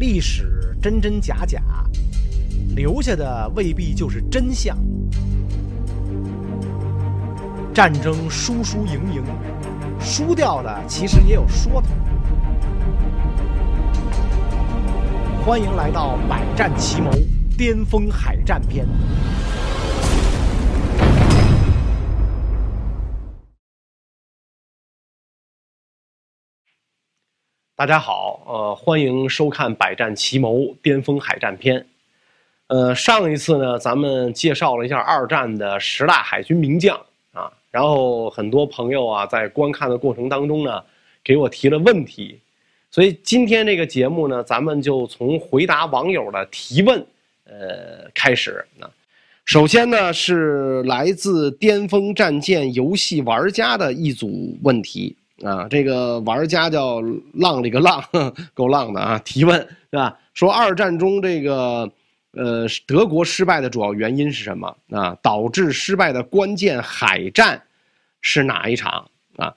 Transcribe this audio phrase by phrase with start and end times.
[0.00, 1.62] 历史真真假假，
[2.74, 4.76] 留下的未必就是真相。
[7.72, 9.22] 战争输输赢赢，
[10.00, 11.88] 输掉的其实也有说头。
[15.44, 17.10] 欢迎来到《百战奇谋》
[17.56, 18.84] 巅峰海战篇。
[27.76, 31.84] 大家好，呃，欢迎收看《百战奇谋》巅峰海战篇。
[32.68, 36.96] 呃，上一次呢，咱们介绍了一下二战的十大海军名将
[37.32, 40.80] 啊，然后很多朋友啊，在观看的过程当中呢，
[41.24, 42.38] 给我提了问题，
[42.92, 47.04] 所以今天这个节目呢，咱们就从回答网友的提问，
[47.42, 48.88] 呃，开始啊。
[49.44, 55.16] 首先呢，是来自巅峰战舰游戏玩家的一组问题。
[55.42, 57.00] 啊，这个玩家叫
[57.32, 58.02] 浪里个浪，
[58.54, 59.18] 够浪的啊！
[59.24, 59.58] 提问
[59.90, 60.16] 是吧？
[60.32, 61.90] 说二战中这个，
[62.32, 64.76] 呃，德国失败的主要原因是什么？
[64.90, 67.60] 啊，导致失败的关键海战
[68.20, 69.10] 是哪一场？
[69.36, 69.52] 啊，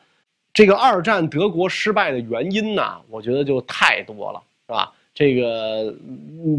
[0.52, 3.00] 这个二战德国失败的原因呢？
[3.08, 4.92] 我觉得就太多了，是吧？
[5.14, 5.94] 这个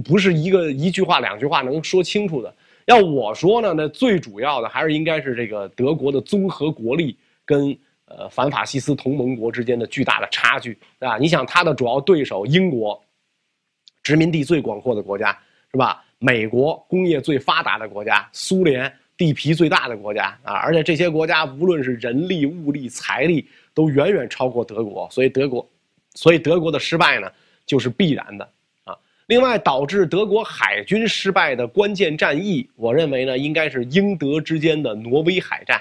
[0.04, 2.54] 不是一个一句话两句话能说清楚的。
[2.86, 7.76] 要我说呢，那最主要的还是应该是这个德国的综合国力跟。
[8.08, 11.18] 呃，反法西斯同盟国之间的巨大的差距，对吧？
[11.18, 13.00] 你想，他的主要对手英国，
[14.02, 15.38] 殖民地最广阔的国家，
[15.70, 16.02] 是吧？
[16.18, 20.54] 美国工业最发达的国家，苏联地皮最大的国家啊！
[20.54, 25.68] 而且这些国家无论是人力、物力、财力，都远远超过德国，所以德国，
[26.14, 27.30] 所以德国的失败呢，
[27.66, 28.48] 就是必然的
[28.84, 28.96] 啊。
[29.26, 35.80] 另外，导致德国海军失败的关键战役，我认为呢，应该是英德之间的挪威海战。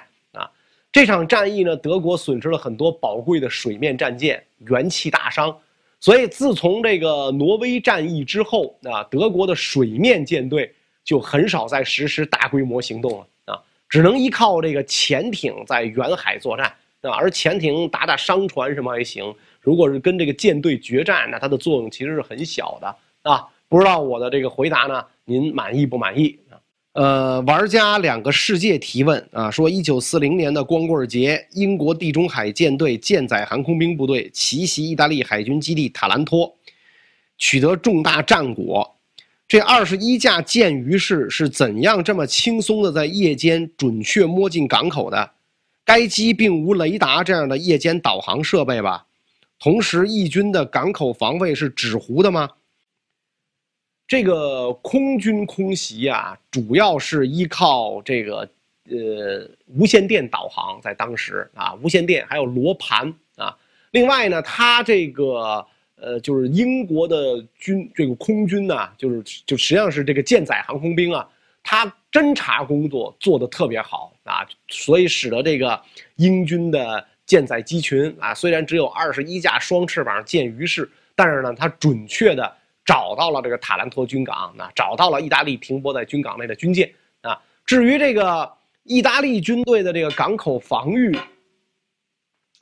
[0.98, 5.56] 这场战役呢，德国损失了很多宝贵的水面战舰，元气大伤。
[6.00, 16.66] 所以，自从这个挪威战役之后，啊，德国的水面舰队就很少再实施大规模行动了啊，只能依靠这个潜艇在远海作战
[17.02, 17.12] 啊。
[17.12, 19.32] 而潜艇打打商船什么还行，
[19.62, 23.48] 如果是跟这个舰队决战，那它的作用其实是很小的啊。
[23.70, 26.40] 不知道我的这个回答呢，您满意不满意？
[26.98, 36.52] 呃，玩家两个世界提问啊，说一九四零年的光棍节，英国地中海舰队舰载航空兵部队奇袭意大利海军基地塔兰托，
[37.38, 38.96] 取得重大战果。
[39.48, 45.30] 这二十一架舰鱼式是怎样这么轻松的在夜间准确摸进港口的？
[45.86, 49.06] 该机并无雷达这样的夜间导航设备吧？
[49.60, 52.50] 同时，义军的港口防卫是纸糊的吗？
[54.08, 58.50] 这个空军空袭啊，主要是依靠这个
[58.90, 63.54] 呃无线电导航，在当时啊，无线电还有罗盘啊。
[63.92, 65.66] 另外呢，它这个
[65.98, 71.28] 呃就是英国的军这个空军呢，就是就实际上是这个舰载航空兵啊，
[71.62, 75.78] 它侦察工作做得特别好啊，所以使得这个
[76.16, 82.56] 英军的舰载机群啊，虽然只有二十一架双翅膀舰鱼式，但是呢，它准确的。
[82.88, 86.90] 找到了这个塔兰托军港，那找到了意大利停泊在军港内的军舰
[87.22, 87.38] 啊。
[87.66, 88.50] 至于这个
[88.84, 91.14] 意大利军队的这个港口防御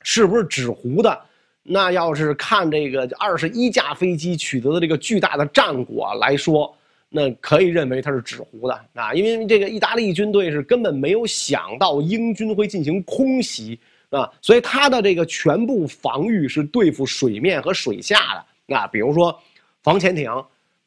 [0.02, 1.16] 是不是纸糊的，
[1.62, 6.76] 那要是看这个二十一架飞机取得的这个巨大的战果来说，
[7.08, 9.14] 那可以认为它是纸糊的啊。
[9.14, 13.78] 因为这个意大利军队是根本没有想到英军会进行空袭
[14.10, 19.40] 啊，所以它的这个全部防御是对付水面和水下的啊，比如说。
[19.86, 20.28] 防潜艇，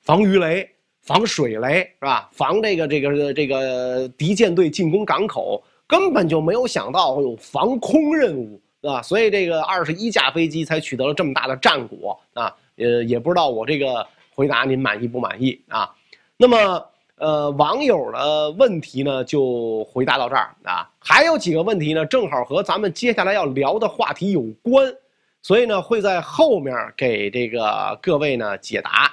[0.02, 2.30] 防鱼雷，防水雷，是吧？
[2.34, 9.02] 防这个这个这个敌舰队进攻港口，根本就没有想到有防空任务，是吧？
[9.02, 12.54] 所以这个二十一架飞机才取得了这么大的战果啊！
[12.76, 14.06] 呃，也不知道我这个
[14.36, 15.96] 回答您满意不满意啊？
[16.36, 20.92] 那么，呃，网友的问题呢，就回答到这儿啊。
[21.00, 24.94] 还有几个问题呢，正好和咱们接下来要聊的话题有关。
[25.42, 29.10] 所以呢，会在后面给这个各位呢解答，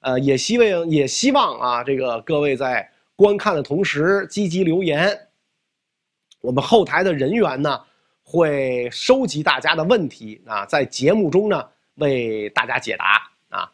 [0.00, 5.16] 呃，也希望也希望啊，这个各位在观看的同时积极留言，
[6.40, 7.80] 我们后台的人员呢
[8.24, 11.64] 会收集大家的问题啊，在节目中呢
[11.94, 13.70] 为大家解答啊。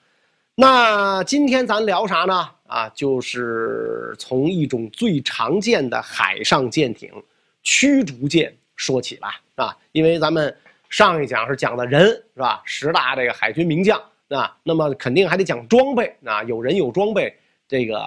[0.54, 2.50] 那今天咱聊啥呢？
[2.66, 7.10] 啊，就是从一种最常见的海上舰艇——
[7.64, 10.54] 驱逐舰说起吧，啊，因为咱们。
[10.88, 12.62] 上一讲是讲的人是吧？
[12.64, 17.34] 十大这个海军名将啊，那么肯定还得讲装备啊，有人有装备
[17.68, 18.02] 这个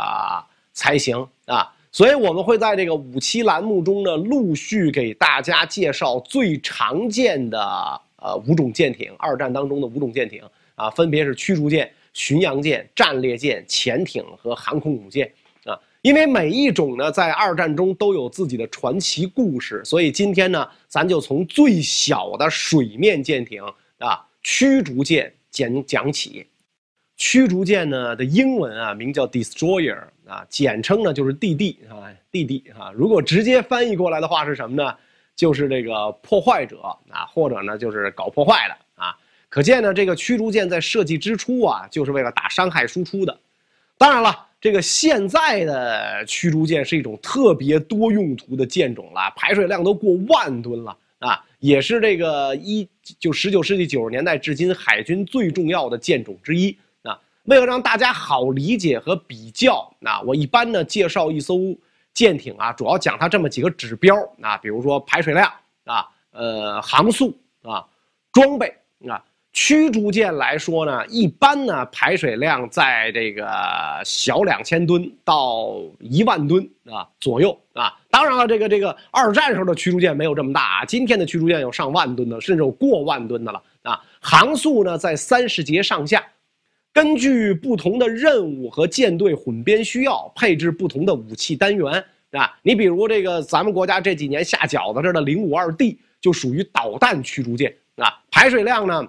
[0.74, 1.72] 才行啊。
[1.92, 7.60] 所以我们会在这个五期栏目中呢，陆续给大家介绍最常见的
[8.18, 10.44] 呃五种舰艇，二战当中的五种舰艇
[10.76, 15.32] 啊，分别是驱逐舰、巡洋舰、战列舰、潜艇和航空母舰。
[16.02, 23.62] 因为每一种呢，在二战中都有自己的传奇故事，所以今天呢，咱就从最小的水面舰艇
[23.98, 26.48] 啊驱逐舰讲讲起。
[27.18, 32.94] 驱逐舰呢的英文啊名叫 destroyer 啊，简称呢就是 DD 啊，DD 啊。
[32.96, 34.96] 如果直接翻译过来的话是什么呢？
[35.36, 36.80] 就是这个破坏者
[37.10, 39.14] 啊，或者呢就是搞破坏的啊。
[39.50, 43.38] 可见呢，这个驱逐舰在设计之初啊，就是为了打伤害输出的。
[43.98, 52.88] 当然了，这个现在的驱逐舰是一种特别多用途的舰种了，排水量都过万吨了啊，也是这个一
[53.20, 57.18] 就十九世纪九十年代至今海军最重要的舰种之一啊。
[57.44, 61.58] 为了让大家好理解和比较，那我一般呢介绍一艘
[62.14, 65.50] 舰艇啊，主要讲它这么几个指标啊，比如说排水量
[65.86, 67.86] 啊，呃，航速啊，
[68.34, 68.74] 装备
[69.08, 69.24] 啊。
[69.62, 73.46] 驱逐舰来说呢，一般呢排水量在这个
[74.06, 77.94] 小两千吨到一万吨啊左右啊。
[78.10, 84.02] 当然了，这个这个二战时候的驱逐舰没有这么大啊，今天的驱逐舰有上万吨的，甚至有过万吨的了啊。
[84.22, 86.24] 航速呢在三十节上下。
[86.94, 92.02] 根据不同的任务和舰队混编需要，配置不同的武器单元，
[92.32, 99.06] 啊，你比如这个咱们国家这几年下饺子这的零五二 D 就属于导弹驱逐舰啊，排水量呢，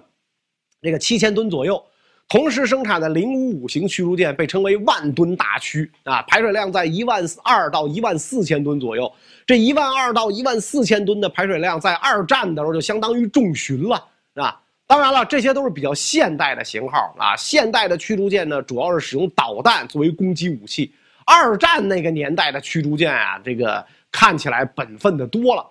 [0.81, 1.83] 这个七千吨左右。
[2.27, 9.11] 同时生产的零五五型驱逐舰被称为万吨大驱啊，排水量在一万二到一万四千吨左右。
[9.45, 14.57] 这一万二到一万四千吨的排水量，在二战的时候就相当于重巡了，啊。
[14.87, 17.35] 当然了，这些都是比较现代的型号啊。
[17.35, 20.93] 现代的驱逐舰呢，主要是使用导弹作为攻击武器。
[21.25, 25.67] 二战那个年代的驱逐舰啊，这个看起来本分的多了。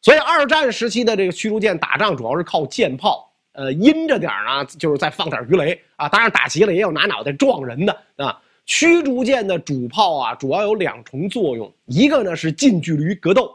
[0.00, 6.08] 所以二战时期的这个驱逐舰打仗主要是靠舰炮，呃，阴着点呢，就是再放点鱼雷啊。
[6.08, 8.40] 当然打急了也有拿脑袋撞人的啊。
[8.64, 13.52] 驱逐舰的主炮啊，主要有两重作用，一个呢是近距离格斗，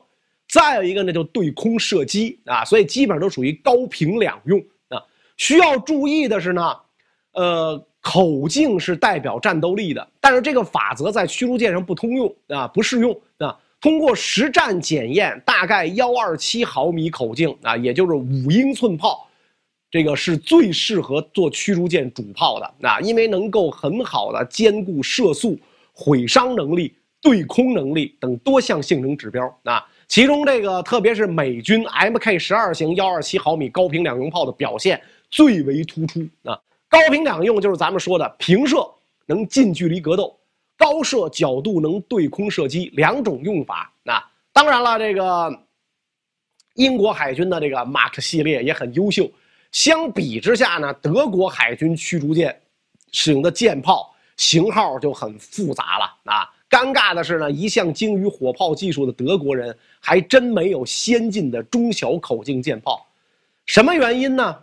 [0.49, 2.65] 再有一个呢就对空射击啊。
[2.65, 4.59] 所以基本上都属于高频两用
[4.89, 5.01] 啊。
[5.37, 6.75] 需要注意的是呢，
[7.33, 13.57] 呃，口径是代表战斗力的，但是这个法则在驱逐舰上不通用啊，不适用啊。
[13.79, 19.26] 通过实战检验，大概幺二七毫米口径啊，也就是五英寸炮，
[19.89, 25.59] 这个是最适合做驱逐舰主炮的啊，因为能够很好的兼顾射速、
[25.93, 29.85] 毁伤能力、对空能力等多项性能指标啊。
[30.07, 35.01] 其中这个特别是美军 Mk 十二型幺二七毫米高频两用炮的表现。
[35.29, 36.57] 最为突出啊！
[36.87, 38.89] 高频两用就是咱们说的平射
[39.25, 40.33] 能近距离格斗，
[40.77, 43.91] 高射角度能对空射击两种用法。
[44.05, 44.23] 啊
[44.53, 45.53] 当然了，这个
[46.75, 49.29] 英国海军的这个 Mark 系列也很优秀。
[49.71, 52.55] 相比之下呢，德国海军驱逐舰
[53.11, 56.49] 使用的舰炮型号就很复杂了啊！
[56.69, 63.05] 尴尬的是呢，一向精于火炮技术的德国人还真没有先进的中小口径舰炮。
[63.65, 64.57] 什么原因呢？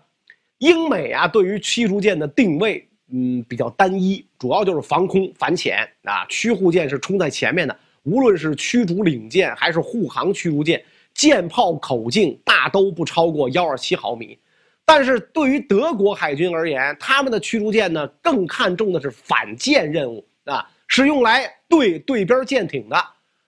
[0.58, 6.24] 英美啊，对于驱逐舰的定位，嗯，比较单一，主要就是防空反潜啊。
[6.28, 14.38] 驱护舰是冲在前面的，无论是驱逐领舰还是护航驱逐舰，舰炮口径大都不超过幺二七毫米。
[14.84, 22.96] 但是对于德国海军而言，他们的驱逐舰呢，更看重的是反舰任务啊，是用来对对边舰艇的。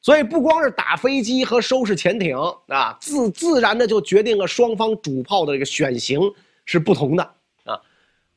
[0.00, 2.36] 所以不光是打飞机和收拾潜艇
[2.68, 6.20] 啊，自自然的就决定了双方主炮的这个选型。
[6.68, 7.22] 是不同的
[7.62, 7.78] 啊！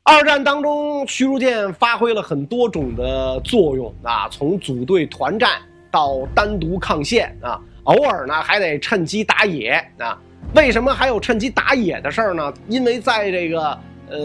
[0.04, 10.22] 二战当中，驱逐舰发挥了很多种的作用啊，从组队团战到单独抗线啊，偶尔呢还得趁机打野啊。
[10.56, 12.52] 为什么还有趁机打野的事儿呢？
[12.68, 13.78] 因为在这个
[14.10, 14.18] 呃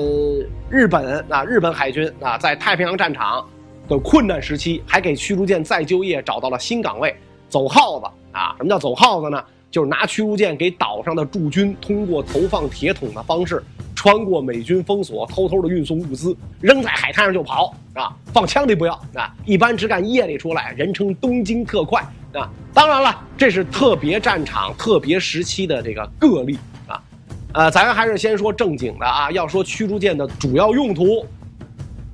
[0.70, 3.46] 日本啊，日本海军啊，在太平洋战场
[3.88, 7.14] 的困难时期，还给驱逐舰再就业找到了新岗位——
[7.50, 8.54] 走耗子啊！
[8.56, 9.44] 什么叫走耗子呢？
[9.70, 13.62] 就是拿驱逐舰给岛上的驻军通过投放铁桶的方式。
[13.94, 18.14] 穿过美军封锁，偷偷的运送物资，扔在海滩上就跑啊！
[18.32, 19.34] 放枪的不要啊！
[19.44, 22.02] 一般只敢夜里出来，人称东京特快
[22.38, 22.50] 啊！
[22.72, 27.00] 当然了，这是特别战场、特别时期的这个个例啊。
[27.52, 29.30] 呃，咱还是先说正经的啊。
[29.30, 31.24] 要说驱逐舰的主要用途，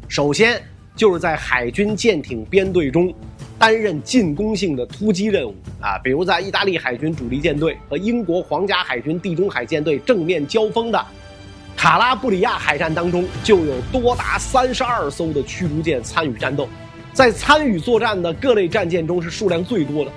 [0.09, 0.63] 首先
[0.95, 3.13] 就是在海军舰艇编队中
[3.59, 11.07] 担任进攻性的突击任务啊，比如在意大利海军主力舰队和英国皇家海军地中海舰队正面交锋的。
[11.77, 16.69] 卡拉布里亚海战当中，就有多达三十二艘的驱逐舰参与战斗，
[17.21, 20.11] 在参与作战的各类战舰中是数量最多的。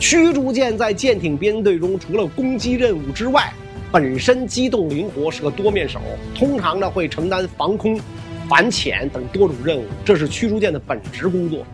[0.00, 3.52] 驱逐舰在舰艇编队中，除了攻击任务之外，
[3.92, 6.00] 本身机动灵活，是个多面手，
[6.34, 8.00] 通常呢会承担防空、
[8.48, 11.66] 反潜等多种任务，这是驱逐舰的本职工作。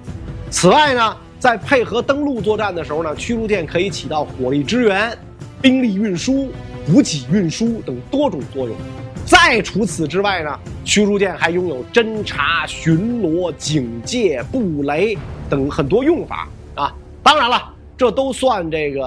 [0.51, 5.17] 此外呢，在配合登陆作战的时候呢，驱逐舰可以起到火力支援、
[5.63, 6.51] 兵力运输、
[6.85, 8.75] 补给运输等多种作用。
[9.27, 15.17] 再除此之外呢，驱逐舰还拥有侦察、巡逻、警戒、布雷
[15.49, 16.95] 等很多用法啊。
[17.23, 19.07] 当然了，这都算这个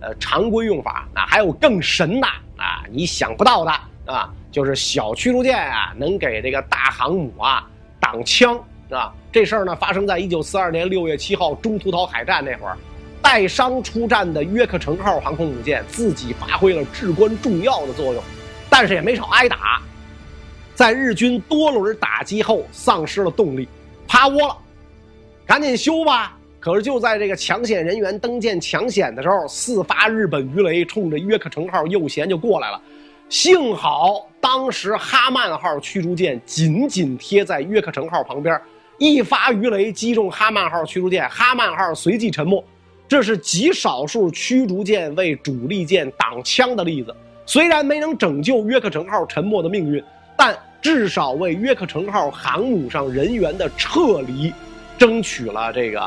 [0.00, 2.26] 呃常规用法啊，还有更神的
[2.56, 3.70] 啊，你想不到的
[4.04, 7.66] 啊，就是小驱逐舰啊，能给这个大航母啊
[7.98, 8.54] 挡枪
[8.90, 9.12] 啊。
[9.32, 12.76] 这事儿呢，发生在一九四二年六月七号中途岛海战那会儿，
[13.22, 18.22] 带伤出战的约克城号航空母舰自己发挥了至关重要的作用。
[18.70, 19.82] 但是也没少挨打，
[20.74, 23.68] 在日军多轮打击后丧失了动力，
[24.06, 24.56] 趴窝了，
[25.44, 26.36] 赶紧修吧。
[26.60, 32.80] 可是就在这个抢险人员登舰抢险的时候，四发日本鱼雷冲着约克城号右舷就过来了。
[33.28, 38.60] 幸好当时哈曼号驱逐舰紧紧贴在约克城号旁边，
[38.98, 42.62] 一发鱼雷击中哈曼号驱逐舰，哈曼号随即沉没。
[43.08, 47.14] 这是极少数驱逐舰为主力舰挡枪的例子。
[47.50, 50.00] 虽然没能拯救约克城号沉没的命运，
[50.36, 54.54] 但至少为约克城号航母上人员的撤离
[54.96, 56.00] 争取了这个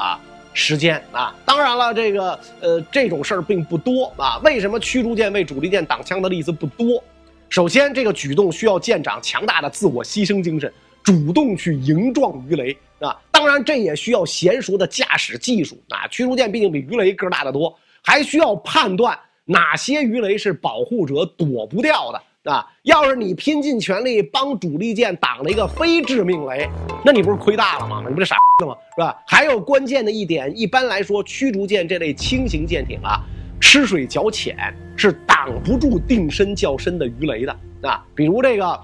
[0.54, 1.36] 时间啊！
[1.44, 4.40] 当然了，这个呃这种事儿并不多啊。
[4.46, 7.04] 为什么驱逐舰为主力舰挡枪的例子不多？
[7.50, 10.72] 首先，这个举动需要舰长强大的自我牺牲精神，
[11.04, 13.20] 主动去迎撞鱼雷啊！
[13.34, 16.08] 当然，这也需要娴熟的驾驶技术啊！
[16.08, 19.20] 驱逐舰毕竟比鱼雷个大得多，还需要判断。
[19.46, 22.66] 哪些鱼雷是保护者躲不掉的啊？
[22.84, 26.70] 要是你拼尽全力帮主力舰挡了一个非致命雷，
[27.04, 28.02] 那你不是亏大了吗？
[28.08, 28.74] 你不是傻子吗？
[28.96, 29.22] 是吧？
[29.28, 33.22] 还有关键的一点，一般来说，驱逐舰这类轻型舰艇啊，
[33.60, 34.56] 吃水较浅，
[34.96, 38.02] 是挡不住定身较深的鱼雷的啊。
[38.16, 38.80] 比如这个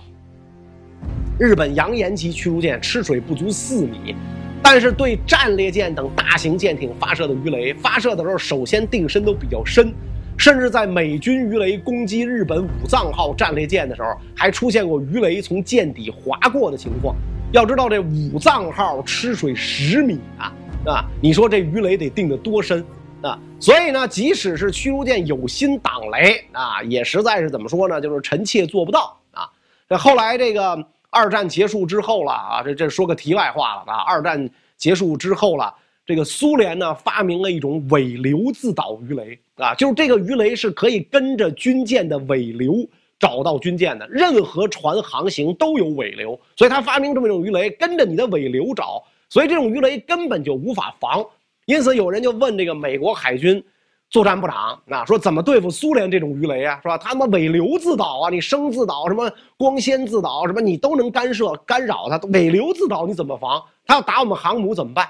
[1.40, 4.14] 日本扬言级驱逐舰吃水不足四米，
[4.62, 9.94] 但是对战列舰等大型舰艇发射的鱼雷，发射的时候首先定身都比较深。
[10.40, 17.14] 甚至在美军鱼雷攻击日本武藏号战列舰的时候，还出现过鱼雷从舰底划过的情况。
[17.52, 20.54] 要知道，这武藏号吃水十米啊
[20.86, 21.06] 啊！
[21.22, 22.86] 你说这鱼雷得定得多深
[23.22, 23.38] 啊？
[23.60, 28.00] 所以呢，即使是驱逐舰有心挡雷啊，也实在是怎么说呢？
[28.00, 29.44] 就是臣妾做不到啊。
[29.90, 33.98] 这后来这个二战结束之后了啊，这这说个题外话了啊。
[34.08, 35.76] 二战结束之后了。
[36.10, 42.84] 这个苏联呢发明了一种尾流自导鱼雷啊，就是这个鱼雷是可以跟着军舰的尾流
[43.20, 51.24] 找到军舰的，任何船航行都有尾流，所以他发明这么一种鱼雷，跟着你的尾流找，所以这种鱼雷根本就无法防。
[51.68, 53.64] 因此有人就问这个美国海军
[54.10, 56.98] 作战部长啊，说怎么对付苏联这种鱼雷啊，是吧？
[56.98, 63.64] 他们尾流自导啊，你声自导什么光纤自导什么你都能干涉干扰它，尾流自导你怎么防？
[63.86, 65.08] 他要打我们航母怎么办？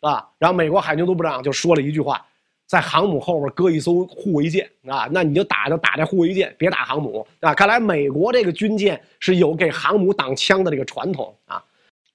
[0.00, 2.24] 啊，然后美国海军都部长就说了一句话，
[2.66, 7.54] 在航母后边搁一艘护卫舰啊，那你就打就打这护卫舰，别打航母啊。
[7.54, 11.62] 看来美国这个军舰是有给航母挡枪的这个传统啊。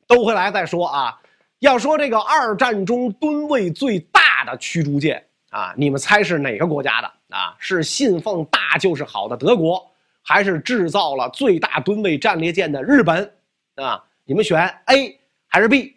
[0.07, 1.19] 都回来再说啊，
[1.59, 7.55] 要说这个二战中吨位最大的驱逐舰啊，你们猜是哪个国家的啊？
[7.57, 9.83] 是信奉大就是好的德国，
[10.21, 13.31] 还是制造了最大吨位战列舰的日本
[13.75, 14.03] 啊？
[14.25, 15.94] 你们选 A 还是 B？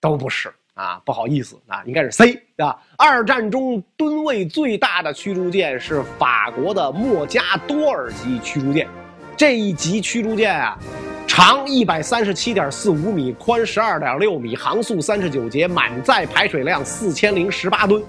[0.00, 2.74] 都不是啊，不好意思啊，应该是 C 啊。
[2.96, 8.88] 二战中吨位最大的驱逐舰是法国的莫加多尔级驱逐舰，
[9.36, 10.78] 这一级驱逐舰啊，
[11.26, 18.02] 长一百三十七点四五米，宽十二点六米，航速三十九节，满载排水量四千零十八吨，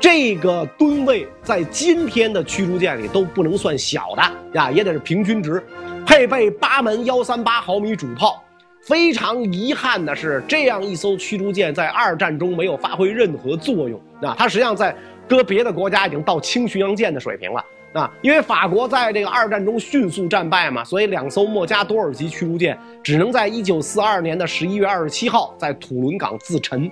[0.00, 4.22] 这个吨位在今天的驱逐舰里都不能算小的
[4.54, 5.64] 呀，也得是平均值，
[6.04, 8.42] 配备八门幺三八毫米主炮。
[8.86, 14.32] 非常遗憾的是，这样一艘驱逐舰在二战中没有发挥任何作用啊！
[14.38, 14.94] 它实际上在
[15.28, 17.64] 搁别的国家已经到轻巡洋舰的水平了
[17.94, 18.08] 啊！
[18.22, 26.88] 因为法国在这个二战中迅速战败嘛，所以两艘莫加多尔级驱逐舰只能在一九四二年的十一月二十七号在土伦港自沉。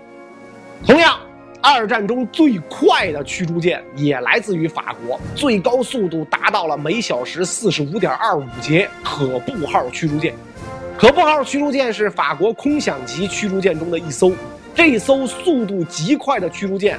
[0.85, 1.17] 同样，
[1.63, 10.35] 二战中最快的驱逐舰也来自于法国，最高速度达到了每小时四十五点二五节，可布号驱逐舰。
[10.97, 14.33] 可布号驱逐舰是法国空想级驱逐舰中的一艘，
[14.75, 16.99] 这艘速度极快的驱逐舰，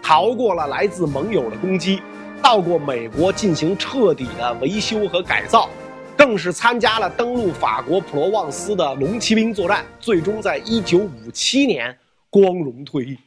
[0.00, 2.00] 逃过了来自盟友的攻击，
[2.40, 5.68] 到过美国进行彻底的维修和改造，
[6.16, 11.94] 更是参加了登陆法国普罗旺斯的龙骑兵作战，最终在一九五七年
[12.30, 13.18] 光荣退役。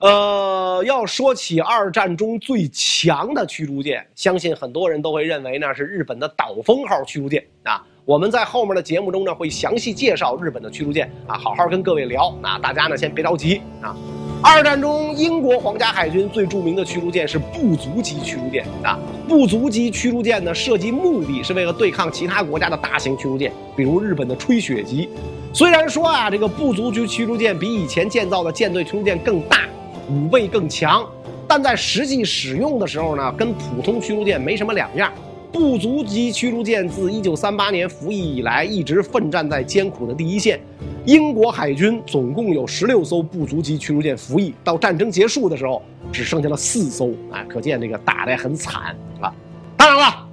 [0.00, 7.82] 呃，要说起二战中最强的驱逐舰，相信很多人都会认为那是日本的岛风号驱逐舰啊。
[8.06, 12.32] 我们在后面的节目中呢会详细介绍日本的驱逐舰啊，好好跟各位聊。
[12.40, 13.96] 那大家呢先别着急啊。
[14.40, 18.96] 二战中，英国皇家海军最著名的驱逐舰是不足级驱逐舰啊。
[19.26, 25.08] 不足级驱逐舰呢，设计目的是为了对抗其他国家的大型驱逐舰，比如日本的吹雪级。
[25.52, 29.62] 虽然说啊，这个不足级驱逐舰比以前建造的舰队驱逐舰更大，
[30.08, 31.04] 武备更强，
[31.48, 35.12] 但在实际使用的时候呢，跟普通驱逐舰没什么两样。
[35.52, 40.60] 步足级驱逐舰自1938年服役以来，一直奋战在艰苦的第一线。
[41.04, 47.10] 英国海军总共有十六艘步足级驱逐舰服役，到战争结束的时候，只剩下了四艘。
[47.30, 49.32] 啊，可见这个打得很惨啊！
[49.76, 50.26] 当然了，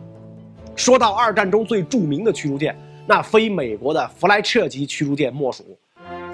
[0.75, 5.63] 说到二战中最著名的驱逐舰，那非美国的弗莱彻级驱逐舰莫属。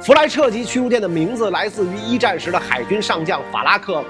[0.02, 4.00] 弗莱彻级驱逐舰的名字来自于一战时的海军上将法拉克·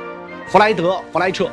[0.45, 1.49] 弗莱德·弗莱彻。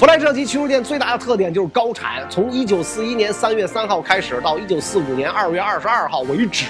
[0.00, 6.64] 弗莱彻级驱逐舰最大的特点就是高产，从1941年3月3号开始到1945年2月22号为止。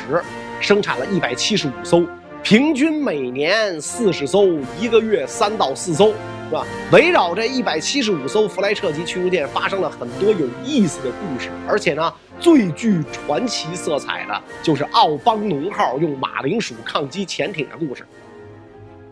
[0.60, 2.04] 生产了一百七十五艘，
[2.42, 6.66] 平均每年四十艘，一个月三到四艘，是吧？
[6.90, 18.04] 围绕这一百七十五艘弗莱彻级驱逐舰，发生了很多有意思的故事，而且呢，最具传奇色彩的就是奥邦农号用马铃薯抗击潜艇的故事。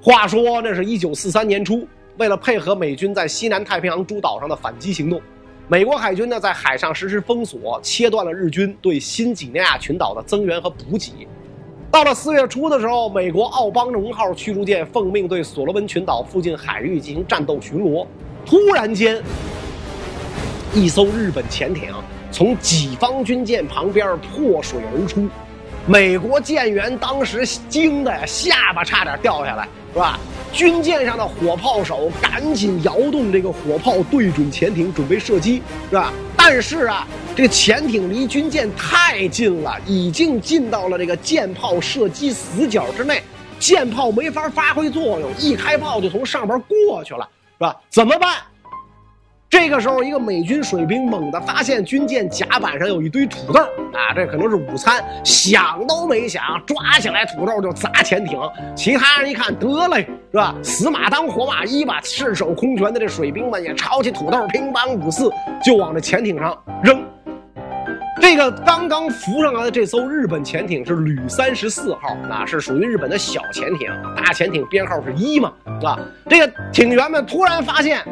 [0.02, 1.86] 话说，那是一九四三年初，
[2.18, 5.22] 为了配合美军在西南太平洋诸岛上的反击行动，
[5.68, 11.12] 美国海军呢在海上实施封锁，切断了日军对新几内亚群岛的增援和补给。
[11.92, 18.04] 到了四月初的时候，美国奥邦龙号驱逐舰奉命对所罗门群岛附近海域进行战斗巡逻。
[18.44, 19.22] 突然间，
[20.74, 21.94] 一艘日本潜艇
[22.32, 25.28] 从己方军舰旁边破水而出，
[25.86, 30.18] 美国舰员当时惊的呀，下巴差点掉下来，是吧？
[30.52, 36.12] 军舰上的火炮手赶紧摇动这个火炮对准潜艇，准备射击，是吧？
[36.36, 37.06] 但是啊。
[37.36, 43.22] 这个潜艇离军舰太近了，已经进到了这个舰炮射击死角之内，
[43.60, 47.76] 舰炮没法发挥作用，一开炮就从上边过去了，是吧？
[47.90, 48.38] 怎么办？
[49.50, 58.38] 这个时候，一个美军水兵猛地发现军舰甲板上有一堆土豆，啊，这可能是午餐，想都没想，抓起来土豆就砸潜艇。
[58.76, 60.54] 其他人一看，得嘞，是吧？
[60.62, 65.30] 死马当活马医吧，赤手空拳的这水兵们也抄起土豆，乒乓五四
[65.64, 67.02] 就往这潜艇上扔。
[68.20, 75.98] 这个刚刚浮上来的这艘日本潜艇是旅三十四号，啊，是属于日本的小潜艇，大潜艇编号是一嘛，是吧？
[76.28, 78.04] 这个艇员们突然发现，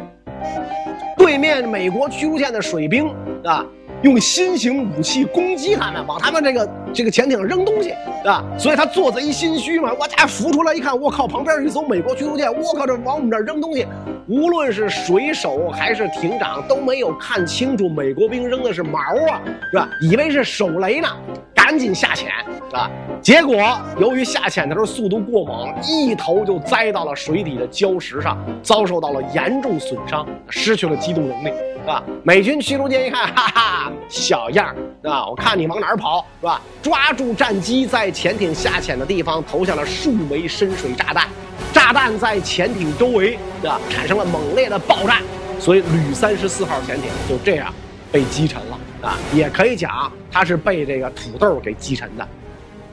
[1.17, 3.65] 对面美国驱逐舰的水兵啊，
[4.01, 7.91] 用新型武器攻击他们，往他们这个这个潜艇扔东西，
[8.25, 13.85] 啊，所以他做贼心虚嘛，我家浮出来一看，我靠，旁边一艘美国驱逐舰，我靠，这往我们这扔东西。
[14.29, 19.89] 无论是水手还是艇长都没有看清楚，美国兵扔的是毛啊，是吧？
[20.01, 21.07] 以为是手雷呢，
[21.55, 22.29] 赶紧下潜，
[22.73, 22.89] 啊！
[23.21, 32.01] 结果由于下潜的时候速度过猛，一头就栽到了水底的礁石上，遭受到了严重损伤，失去了机动能力，是吧？
[32.23, 35.27] 美军驱逐舰一看，哈哈，小样儿，啊！
[35.27, 36.61] 我看你往哪儿跑，是吧？
[36.81, 41.27] 抓住战机，在潜艇下潜的地方投下了数枚深水炸弹。
[41.73, 45.21] 炸弹在潜艇周围啊产生了猛烈的爆炸，
[45.59, 47.73] 所以旅三十四号潜艇就这样
[48.11, 49.17] 被击沉了啊！
[49.33, 52.25] 也可以讲它是被这个土豆给击沉的。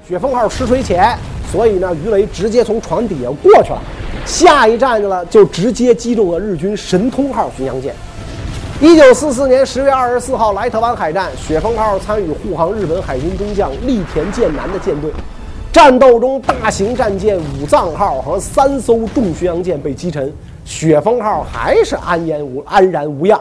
[0.07, 1.17] 雪峰号吃水浅，
[1.51, 3.81] 所以呢鱼雷直接从船底下过去了。
[4.27, 7.95] 下一站了就直接击中了日军神通号巡洋舰。
[8.83, 15.11] 一九四四年十月二十四号莱特湾海战，雪峰号参与护航日本海军中将栗田健男的舰队。
[15.73, 20.31] 战斗中，大型战舰武藏号和三艘重巡洋舰被击沉，
[20.67, 23.41] 雪峰号还是安然无安然无恙。